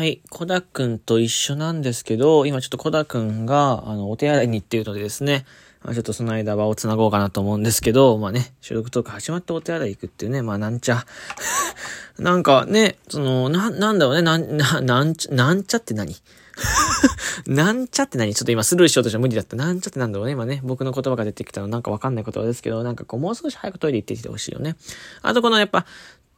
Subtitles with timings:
[0.00, 0.22] はい。
[0.30, 5.44] コダくんと一緒なんですけど、今ちょっとコダくんが、あの、お手洗いに行ってるのでですね、
[5.84, 11.04] まあ、ちょっとその間場を繋ごうかなと思うんですけど、まあね、収録とか始まってお手洗い行くっていうね、まあなんちゃ。
[12.18, 16.16] なんかね、その、な、なんだろうね、なん、な、なんちゃ、なんちゃって何？
[17.46, 18.34] なんちゃって何？
[18.34, 19.54] ちょっと今スルーしようとして無理だった。
[19.56, 20.62] なんちゃってなんだろうね今ね。
[20.64, 24.76] 僕の言葉が出てきたのなんかわかんない言葉ですけど、なんかこうもう少し早くトイレ行ってきてほしいよね。
[25.20, 25.84] あとこのやっぱ、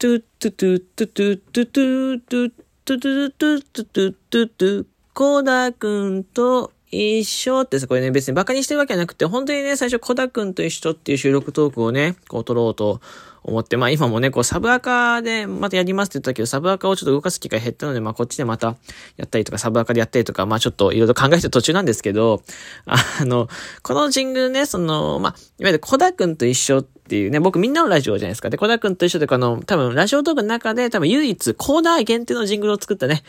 [0.03, 2.53] トゥトゥトゥトゥトゥトゥトゥトゥ
[2.85, 13.01] トゥトゥトゥトゥトゥトゥトゥ、コーダくんと一緒ってさ、これね、別に馬鹿にしてるわけじゃなくて、本当にね、最初、コダくんと一緒っていう収録トークをね、こう撮ろうと
[13.45, 18.77] 思って、まあ今もね、こうサブアカでまたやりますって言ったけど、サブアカをちょっと動かす機会減ったので、まあこっちでまた
[19.17, 22.43] やったりとか、サブアカでやったりとか、まあちょっといろいろ考えてる途中なんですけど、
[22.85, 23.49] あの、
[23.83, 28.51] このジングルね、その、まあ、いわゆるコダくんと一緒っていうね、僕みんなのラジオじゃないですか。
[28.51, 33.23] で、コダくんと一緒で、この、多分ラジオトークの中で多分唯一コーナー限定のジングルを作ったね、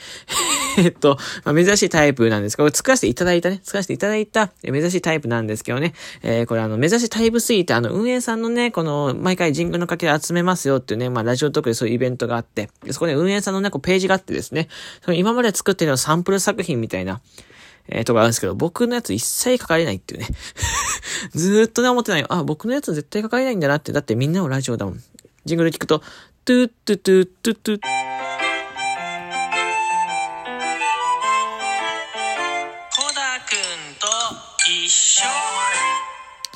[0.77, 14.67] えっと、まあ、珍しいタイプなんですけど、作らせていただいたね、作らせていただいた珍しいタイプなんですけどね、えー、これあの、珍しいタイプすぎて、あの、運営さんのね、この、毎回ジングルのかけ集めますよっていうね、まあ、ラジオトークでそういうイベントがあって、そこで運営さんのね、こう、ページがあってですね、
[15.03, 17.21] その今まで作ってるのサンプル作品みたいな、
[17.89, 20.27] えー、とかあるんですけど、僕のやつ一切書かれないっていうね。
[21.35, 22.27] ずーっとね、思ってないよ。
[22.29, 23.91] あ、僕のやつ絶対書かれないんだなって。
[23.91, 25.03] だってみんなのラジオだもん。
[25.45, 26.01] ジングル聞くと、
[26.45, 28.02] トゥットゥトゥットゥットゥ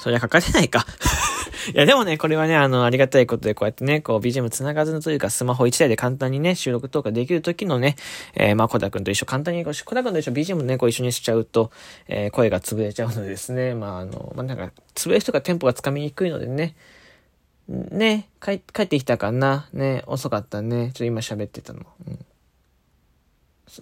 [0.07, 0.85] そりゃ書かれないか。
[1.75, 7.97] いや、でもね、これはね、あの、ありがたいことで、こうやってね、こう、BGM 繋がずというか、スマホ1台で簡単にね、収録とかできる時のね、
[8.35, 11.71] えー、まあ、コダ君と一緒、簡単に、コダ君と一緒 BGM ね、こう一緒にしちゃうと、
[12.07, 16.77] えー、声が潰れちゃうのでですね、まあ、あの、まあ、なんか、潰れる人がテンポがつかみにくいのでね、
[17.67, 20.85] ね、帰帰ってきたかなね、遅かったね。
[20.85, 21.81] ちょっと今喋ってたの。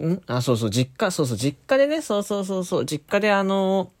[0.00, 0.12] うん。
[0.14, 0.22] ん？
[0.26, 3.92] あ、そうそう、実家、そうそう、実家でね、そうそうそうそう、実家であの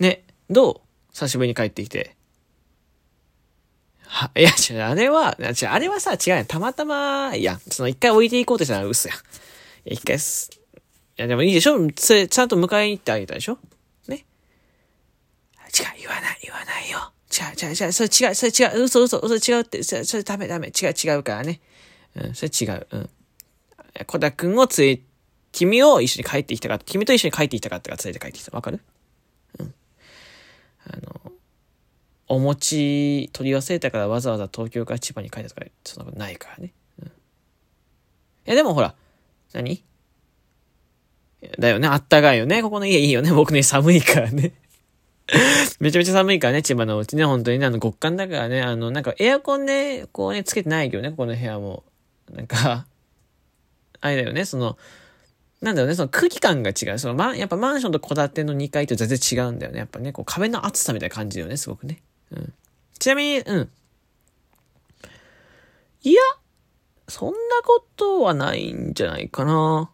[0.00, 0.85] ー、ね、どう？
[1.16, 2.14] 久しぶりに帰ってきて。
[4.02, 9.14] は、いや、違う、あれは、違う、あれはさ、違うやたまたま、いや、その一回置いていこうとしたら嘘や。
[9.86, 10.58] 一回す、い
[11.16, 13.58] や、でもいいでしょそれ、ちゃんと迎えに行ってあげたでしょ
[14.08, 14.16] ね。
[14.16, 14.26] 違う、
[16.00, 17.10] 言わない、言わないよ。
[17.32, 21.62] 違う、違う、違う、それ違う、それ違う、嘘、嘘、嘘、違うって、それ、それダメ、ダメ、違う、違うからね。
[22.14, 23.10] うん、それ違う、うん。
[24.06, 25.00] 小田くんを連れ、
[25.52, 28.54] 君を一緒に帰ってきたか、君と一緒に帰ってきたかったから連れて帰ってきた。
[28.54, 28.80] わかる？
[29.60, 29.74] うん。
[30.88, 31.32] あの、
[32.28, 36.72] お餅取り忘れたからわざわざ東京から千葉に帰ったとか、そんなことないからね。
[37.00, 37.08] うん。
[37.08, 37.10] い
[38.46, 38.94] や、でもほら、
[39.52, 39.82] 何？
[41.58, 42.62] だよね、あったかいよね。
[42.62, 43.32] ここの家いいよね。
[43.32, 44.52] 僕ね、寒いからね。
[45.80, 51.84] めちゃめちゃ寒いからね、千葉のうちね、本当にね、あの、極寒だからね、あの、なんかエアコンね、こうね、つけてないけどね、ここの部屋も。
[52.32, 52.86] なんか、
[54.00, 54.76] あれだよね、その、
[55.62, 56.98] なんだろうね、その空気感が違う。
[56.98, 59.78] その、ま、やっぱマンションと戸建ての2階と全然違うんだよね。
[59.78, 62.02] やっぱね、こう壁の厚さみたいな感じだよね、すごくね。
[62.30, 62.52] うん。
[62.98, 63.70] ちなみに、うん。
[66.02, 66.22] いや、
[67.08, 67.34] そんな
[67.64, 69.90] ことはないんじゃないかな。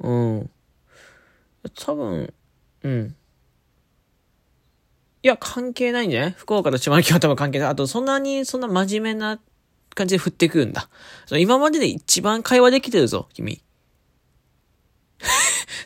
[0.00, 0.50] うん。
[1.74, 2.32] 多分、
[2.82, 3.16] うん。
[5.22, 6.30] いや、関係ないんじゃない？
[6.32, 7.68] 福岡と島根県は多分関係ない。
[7.68, 9.38] あと、そんなに、そんな真面目な
[9.94, 10.88] 感じで振ってくるんだ。
[11.38, 13.62] 今までで一番会話できてるぞ、君。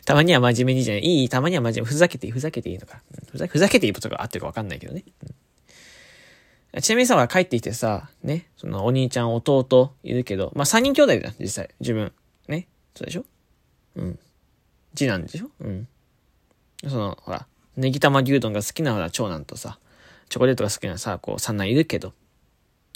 [0.07, 1.03] たまには真面目にじゃない。
[1.03, 1.85] いい、たまには真面目。
[1.85, 3.01] ふざけていい、ふざけていいのか。
[3.29, 5.03] ふざふざけていいことがあってるかわかんないけどね。
[5.21, 5.35] うん
[6.81, 11.69] ちなみにさ、帰ってきてさ、ね、そのお兄ちゃん、弟いるけど、まあ3人兄弟だよ、実際。
[11.79, 12.13] 自分。
[12.47, 12.67] ね。
[12.95, 13.25] そうでしょ？
[13.95, 14.19] うん。
[14.95, 15.49] 次男でしょ？
[15.59, 15.87] うん。
[16.87, 19.79] その、ほら、ネギ玉牛丼が好きなほら、長男とさ、
[20.29, 22.13] チョコレートが好きなさ、こう、三男いるけど、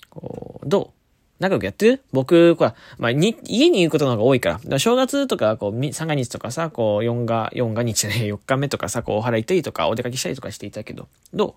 [0.09, 1.00] こう、どう？
[1.41, 2.03] 仲良くやってる？
[2.13, 4.59] 僕、ほら、まあ、に、家にいることの方が多いから。
[4.59, 11.47] から正月とか、こう、三が日とかさ、こう、四が、四が日ね、 4日目とかさ、こう、お祓い行ったりとか、お出かけしたりとかしていたけど、ど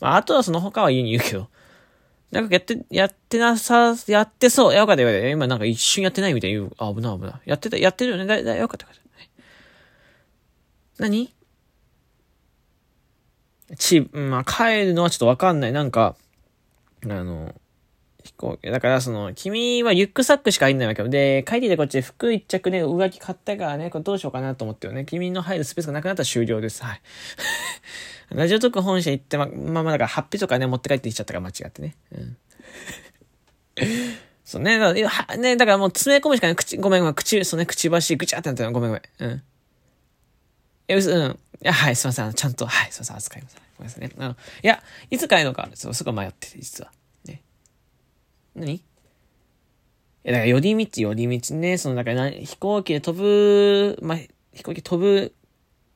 [0.00, 0.04] う？
[0.04, 1.48] まあ、あとはその他は家にいるけど、
[2.30, 4.74] なんかやって、やってなさ、やってそう。
[4.74, 5.28] よかったよ。
[5.28, 6.72] 今なんか一瞬やってないみたいに言う。
[6.78, 7.34] あ、危ない危ない。
[7.44, 8.24] やってた、やってるよね。
[8.24, 9.02] だ、だ、よかったよかっ
[10.96, 11.02] た。
[11.02, 11.34] 何？
[13.76, 15.72] ち、まあ、帰るのはちょっとわかんない。
[15.72, 16.16] なんか、
[17.04, 17.54] あの、
[18.24, 21.08] 飛行機、だからその、君はリュックサックしか入んないわけよ。
[21.08, 25.04] で、帰ってきてこっちで服一着ね、上着買ったからね、これどうしようかなと思ってよね。
[25.04, 26.82] 君の入るスペースがなくなったら終了です。
[26.82, 27.00] はい。
[28.34, 31.96] ラジオトーク本社行ってま、まあまあだから、ハッピーとかね、持って帰ってきちゃったから間違ってね。
[32.12, 32.36] うん。
[34.44, 36.56] そうね、だから、ね、だからもう詰め込むしかない。
[36.56, 38.72] 口、ごめんごめん、口、そうね、口走りぐちゃってなったの。
[38.72, 39.30] ごめんごめん。
[39.30, 39.42] うん。
[40.88, 41.38] え、うす、うん。
[41.62, 42.32] いや、はい、すいません。
[42.32, 43.16] ちゃんと、はい、すいません。
[43.16, 43.56] 扱います。
[43.78, 44.12] ごめんなさいね。
[44.18, 46.90] あの、いや、いつ帰るのか、そう、すごい迷ってて、実は。
[48.54, 48.66] ね。
[48.66, 48.82] 何？
[50.24, 54.18] や、だから寄り道、寄り道ね、その、だから飛行機で飛ぶ、まあ、
[54.52, 55.32] 飛行機飛ぶ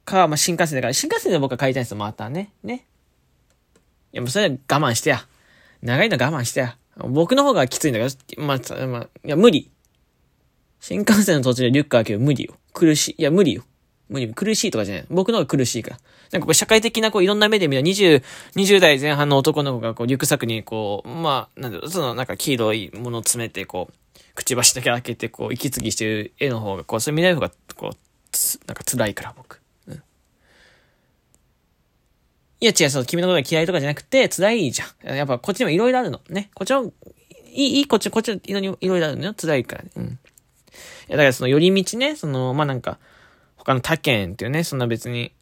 [0.04, 2.52] か、まあ、新幹線だから、新幹線で僕は帰りたいんですよ、またね。
[2.62, 2.86] ね。
[4.12, 5.26] いや、もうそれは我慢してや。
[5.82, 6.76] 長いの我慢してや。
[6.96, 9.70] 僕の方がきついんだから、まあ、まあ、いや、無理。
[10.80, 12.54] 新幹線の途中でリュック開ける無理よ。
[12.72, 13.14] 苦しい。
[13.18, 13.64] いや、無理よ。
[14.08, 14.28] 無理。
[14.32, 15.06] 苦しいとかじゃない。
[15.10, 15.98] 僕の方が苦しいから。
[16.32, 18.22] なんかこう社会的なこういろんな目で見た20、
[18.56, 23.94] 20代前半の男の子がこうリュックサックにこう、まあ、なんだろう、そのなんか黄色いものを詰めてこう、
[24.34, 27.96] くちばしだけ開けてこう息継ぎしてる絵の方がこう、それ見られる方がこう、
[28.32, 29.60] つ、なんか辛いから僕。
[29.86, 29.94] うん。
[29.94, 30.00] い
[32.60, 35.16] や違う、そう、君のことが嫌いとかじゃなくて辛いじゃん。
[35.16, 36.20] やっぱこっちにもいろいろあるの。
[36.28, 36.50] ね。
[36.54, 36.92] こっちも、
[37.52, 39.34] いい、いい、こっち、こっちいろいろあるのよ。
[39.34, 39.90] 辛いからね。
[39.96, 40.04] うん。
[40.04, 40.08] い
[41.08, 42.98] や、だからその寄り道ね、その、まあ、なんか、
[43.64, 45.32] 他の他県っていうね、そんな別に、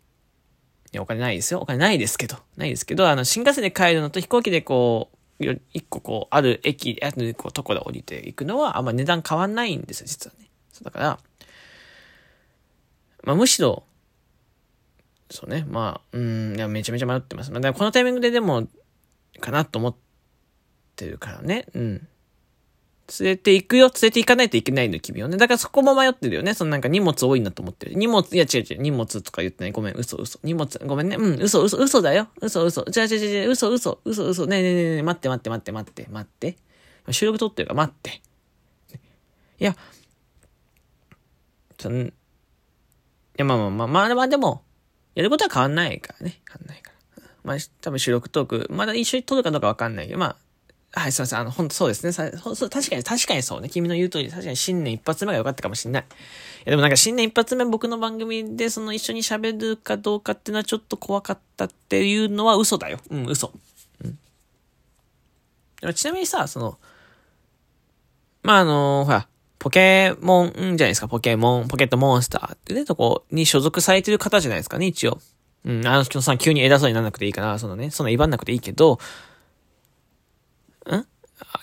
[0.99, 1.61] お金ないですよ。
[1.61, 5.11] お金ないですけど、ないですけど、あの、新幹線で帰るのと飛行機でこ
[5.41, 10.51] う、一個こう、ある駅、あるこう、とこで降りていくのは、あんま値段変わんないんですよ、実はね。
[10.73, 11.19] そうだから、
[13.25, 13.85] まあ、むしろ、
[15.31, 17.51] そうね、まあ、うん、いや、めちゃめちゃ迷ってます。
[17.51, 18.69] まあ、このタイミングででも、
[19.41, 19.95] かなと思っ
[20.95, 22.09] てるからね、うん。
[23.21, 25.37] 連れて行くよ、連れて行かないといけないの、君をね。
[25.37, 26.55] だからそこも迷ってるよね。
[26.55, 27.95] そのなんか荷物多いなと思ってる。
[27.95, 29.73] 荷物、いや違う違う、荷物とか言ってない。
[29.73, 30.39] ごめん、嘘嘘。
[30.43, 31.17] 荷物、ごめんね。
[31.17, 32.29] うん、嘘嘘、嘘だよ。
[32.41, 32.85] 嘘嘘。
[32.85, 34.47] じゃあじゃあじゃあ、嘘嘘、嘘嘘。
[34.47, 36.57] ねえねえねえねえ、待って待って待って待って、待って。
[37.11, 38.23] 収録撮ってるから待って。
[39.59, 39.77] いや、
[41.79, 42.13] そん、い
[43.37, 44.63] や、まあまあまあ、まあまあでも、
[45.15, 46.41] やることは変わんないからね。
[46.49, 47.25] 変わんないから。
[47.45, 50.37] まあ、多分収録トーク、まだ一緒に撮るかどうかわかんないけど、まあ、
[50.95, 51.39] はい、すいません。
[51.39, 52.13] あの、本当そうですね。
[52.13, 53.71] さそう確かに、確かにそうね。
[53.71, 56.03] 君の言う通り、確かに新年一発目が良かったかもしれない。
[56.03, 56.07] い
[56.67, 62.99] や、でもなんか新年一発目僕の番組でその一緒に喋るかどうかっていうのはちょっと怖かったっていうのは嘘だよ。
[63.11, 63.53] うん、嘘。
[64.05, 65.95] うん。
[65.95, 66.79] ちなみにさ、その、
[68.43, 69.27] まあ、あの、ほら、
[69.59, 71.09] ポケモンじゃないですか。
[71.09, 75.21] ポケモン、ポケットモンスターってね、とこに所属されてる方じゃないですかね、一応。
[75.65, 78.99] うん、あの人さん急に偉そうにならなくていいから、そのね、そんな威張んなくていいけど、
[80.91, 81.07] ん？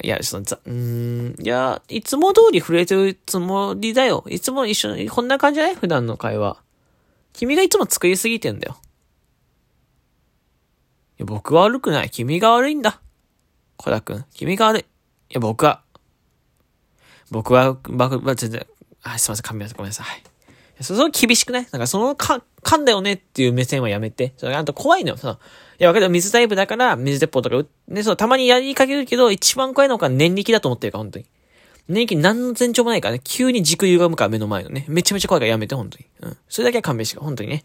[0.04, 4.24] いや、その、ざ、うん、いや、いつも通り触れてるつもりだよ。
[4.28, 6.58] いつも一緒に、こんな感じじゃない普段の会話。
[7.34, 8.78] 君がいつも作りすぎてんだよ。
[11.18, 12.10] いや、僕は悪くない。
[12.10, 13.02] 君が悪いんだ。
[13.78, 14.26] 小田くん。
[14.34, 14.82] 君が悪い。
[14.82, 14.86] い
[15.30, 15.82] や、僕は。
[17.32, 18.66] 僕は、僕は全然、
[19.04, 19.78] あ、すいません、噛みました。
[19.78, 20.24] ごめんなさい。
[20.82, 21.68] その厳しくない？
[21.72, 24.34] なんかそのか、噛んだよねっていう目線はやめて。
[24.38, 25.18] それあと怖いのよ。
[25.18, 31.26] そのいや、わかる水タイプだから、水鉄砲とか、ね、そう、たまにやりかけるけど、一番怖いのが念力だと思ってるから、本当に。
[31.88, 34.86] 念力何の前兆もないからね、急に軸歪むから、目の前のね。
[34.90, 36.06] めちゃめちゃ怖いからやめて、本当に。
[36.22, 36.38] うん。
[36.50, 37.64] それだけは勘弁して本当にね。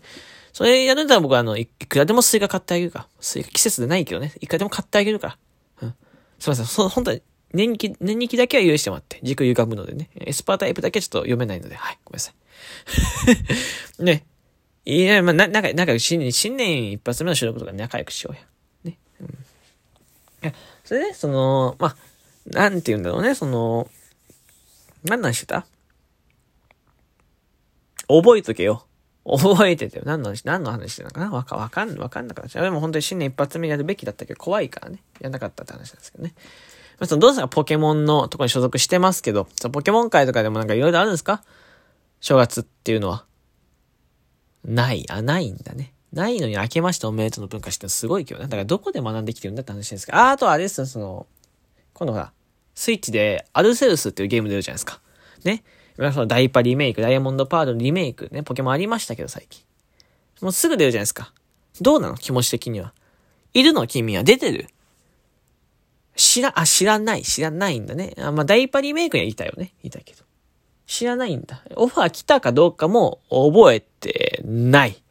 [0.53, 3.09] それやるんだら僕は、あの、いくらでもスイカ買ってあげるか。
[3.19, 4.33] スイカ季節でないけどね。
[4.41, 5.39] いくらでも買ってあげるから。
[5.83, 5.95] うん。
[6.39, 6.67] すいません。
[6.67, 7.21] そ、本当に、
[7.55, 9.21] 念力、念力だけは許してもらって。
[9.23, 10.11] 軸歪むのでね。
[10.17, 12.33] エスパータイプだけはちょっと読めないので、はい、ごめんなさ
[13.99, 14.03] い。
[14.05, 14.27] ね。
[14.85, 18.43] いや、まあ、な、なんか、なんか、新年、新年一発目の収録とか仲良くしようや。
[18.85, 19.27] ねうん。
[19.29, 19.31] い
[20.43, 20.53] や、
[20.85, 21.97] それで、その、まあ、
[22.47, 23.89] なんて言うんだろうね、その、
[25.05, 25.67] 何の話してた？
[28.09, 28.87] 覚えとけよ。
[29.25, 30.03] 覚えててよ。
[30.05, 31.31] 何の話、何の話してたのかな？
[31.31, 32.61] わか、わかん、わかんなかった。
[32.61, 35.03] でも本当に新年一発目やるべきだったけど、怖いからね。
[35.21, 36.35] やんなかったって話なんですけどね。
[36.99, 37.49] ま、その、どうですか？
[37.49, 41.43] ポケモンのとこに所属してますけど、そのポケモン界とかでもなんかいろいろあるんですか？
[42.21, 43.25] 正月っていうのは。
[44.65, 45.05] ない。
[45.11, 45.93] あ、ないんだね。
[46.13, 48.49] ないのに明けましておめでとうの文化ってすごい今日ね。
[48.49, 51.27] だからどこで学んできてるんだって話ですけど、あ、あとあれですよ、その、
[51.93, 52.33] 今度ほら、
[52.75, 55.01] スイッチでアルセウスっていうゲーム出るじゃないですか。
[55.45, 55.65] ね。
[55.99, 59.63] 今そのダイパリメイク、ダイヤモンドパールのリメイクね、ポケモンありましたけど最近。
[60.41, 61.33] もうすぐ出るじゃないですか。
[61.81, 62.17] どうなの？
[62.17, 62.95] 気持ち的には。
[63.53, 63.87] いるの？
[63.87, 64.69] 君は出てる？
[66.17, 67.23] 知ら、あ、知らない。
[67.23, 68.15] 知らないんだね。
[68.19, 69.73] あまあ、ダイパリメイクにはいたよね。
[69.83, 70.25] いたけど。
[70.87, 71.63] 知らないんだ。
[71.77, 75.03] オファー来たかどうかも覚えてない。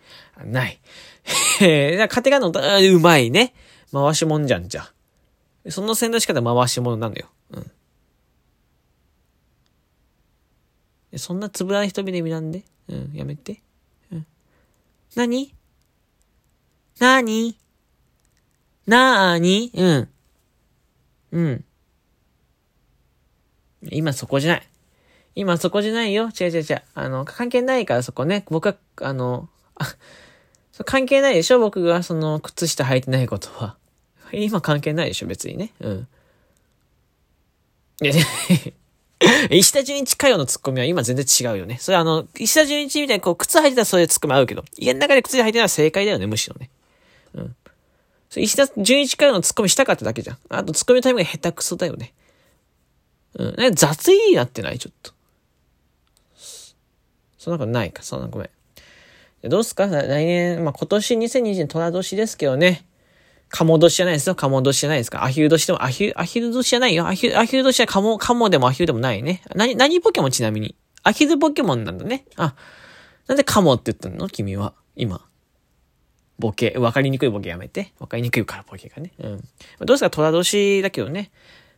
[0.45, 0.79] ない。
[1.61, 3.53] えー、勝手がの、うまいね。
[3.91, 4.91] 回しもんじゃんじゃ。
[5.69, 7.29] その先導し方回し物なのよ。
[7.51, 7.71] うん。
[11.17, 12.63] そんなつぶらな瞳で見らんで。
[12.87, 13.61] うん、やめて。
[14.11, 14.25] うん。
[15.15, 15.53] なに
[16.99, 17.57] なに
[18.85, 20.09] なーにうん。
[21.33, 21.65] うん。
[23.89, 24.67] 今そこじゃない。
[25.35, 26.29] 今そこじゃないよ。
[26.39, 26.83] 違う違う違う。
[26.93, 28.45] あの、関係ないからそこね。
[28.49, 29.95] 僕は、あの、あ、
[30.85, 31.59] 関係ないでしょ？
[31.59, 33.75] 僕がその靴下履いてないことは。
[34.31, 35.27] 今関係ないでしょ？
[35.27, 35.71] 別にね。
[35.79, 36.07] うん。
[38.01, 38.13] いや、
[39.49, 41.77] 石田純一かよのツッコミは今全然違うよね。
[41.79, 46.69] それあの、石田純一みたいにこう靴履いてたらそういうツッコミ合うけど、家の中で靴履いてたら正解だよね、むしろね。
[47.33, 47.55] うん。
[48.39, 50.37] 石田純一かよのツッコミしたかっただけじゃん。
[50.49, 52.13] あとツッコミのタイミングが下手くそだよね。
[53.35, 53.55] うん。
[53.55, 54.79] ね、雑いになってない？
[54.79, 55.11] ちょっと。
[57.37, 58.03] そんなことないか。
[58.03, 58.49] そんなごめん。
[59.49, 59.87] どうすか？
[59.87, 62.85] 来年、まあ、今年2020年虎年ですけどね。
[63.49, 64.35] カモ年じゃないですよ。
[64.35, 65.23] カモ年じゃないですか。
[65.23, 67.05] アヒル年でも、アヒル、アヒル年じゃないよ。
[67.05, 69.43] アヒル、アヒル年はカモ、カモでもアヒルでもないね。
[69.53, 70.75] 何、何ポケモンちなみに？
[71.03, 72.25] アヒルポケモンなんだね。
[72.35, 72.55] あ、
[73.27, 74.27] なんでカモって言ったの？
[74.29, 74.73] 君は。
[74.95, 75.21] 今。
[76.43, 77.93] ボケ、わかりにくいボケやめて。
[77.99, 79.13] わかりにくいからボケがね。
[79.17, 79.37] うん。
[79.79, 80.09] どうですか？
[80.09, 81.31] 虎年だけどね。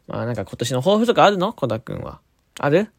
[0.07, 1.53] まあなんか今年の抱負とかあるの？
[1.53, 2.19] 小田くんは。
[2.59, 2.89] ある？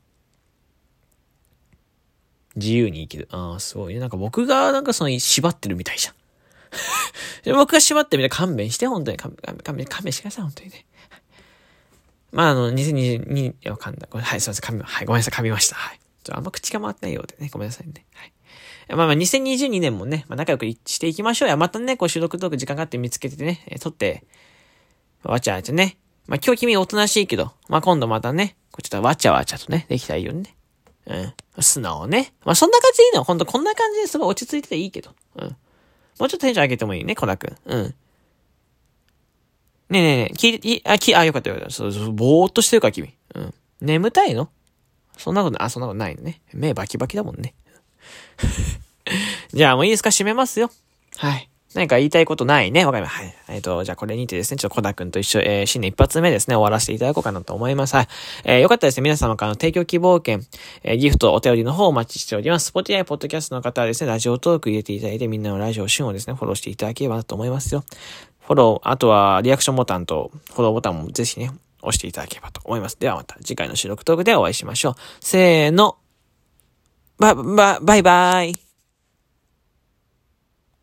[2.55, 3.27] 自由に生きる。
[3.33, 3.99] ああ、すごいね。
[4.01, 6.15] なんか僕がなんかその縛ってるみたいじゃん。
[7.57, 9.17] 僕が縛ってみて勘弁して、本当に。
[9.17, 10.87] 勘弁、勘弁、勘弁してください、本当にね。
[12.31, 14.09] まあ、あの、2022、わかんない。
[14.13, 15.75] はい、すいません、噛み、はい、ごめんなさい、噛みました。
[15.75, 15.99] はい。
[15.99, 18.05] ちょっとあんま口が回ってないようでね、ごめんなさいね。
[18.15, 18.33] はい。
[18.89, 21.57] まあまあ、2022年もね、まあ仲良くしていきましょうや。
[21.57, 24.25] またね、こう収録トーク時間があって見つけてね、えー、撮って、
[25.23, 25.97] わちゃわちゃね。
[26.27, 30.57] まあ今日君おとなしいけど、まあ今度またね、こうちょっとわちゃわちゃとね、できたらいいよね。
[31.07, 31.63] うん。
[31.63, 32.33] 素直ね。
[32.45, 33.25] まあそんな感じでいいの。
[33.25, 35.11] ほんとこんな感じですごい落ち着いてていいけど。
[35.37, 35.45] うん。
[35.45, 35.57] もう
[36.19, 37.57] ちょっとテンション上げてもいいね、小田くん。
[37.67, 37.95] うん。
[39.89, 41.71] ねえねえねえ、聞い、あ、き、あ、よかったよかった。
[41.71, 43.15] そうそう、ぼーっとしてるか、君。
[43.35, 43.55] うん。
[43.81, 44.49] 眠たいの？
[45.17, 46.41] そんなこと、あ、そんなことないのね。
[46.53, 47.55] 目バキバキだもんね。
[49.53, 50.11] じゃあもういいですか？
[50.11, 50.71] 閉めますよ。
[51.17, 51.49] はい。
[51.75, 52.87] 何か言いたいことないね？
[52.87, 53.17] わかります。
[53.17, 53.35] はい。
[53.49, 57.97] えっ、ー、と、じゃあこれにてですね、ちょっとコダ君と一緒、えー、新年一発目ですね、終わらせていただこうかなと思います。
[57.97, 58.09] はい。
[58.45, 59.03] えー、よかったですね。
[59.03, 60.47] 皆様からの提供希望券、
[60.83, 62.69] えー、ギフト、お便りの方をお待ちしております。
[62.69, 67.85] スポティアイポッドキャストの方はですね、ラジオトーク入れていただいて、みんなのラジオ旬をですね、フォローしていただければなと思いますよ。
[68.41, 71.51] フォロー、あとはリアクションボタンとフォローボタンもぜひね、
[71.83, 72.99] 押していただければと思います。
[72.99, 74.95] ではまた次回の収録トークでお会いしましょう。
[75.21, 75.99] せーの。
[77.19, 78.66] ば、ば、バイバイ。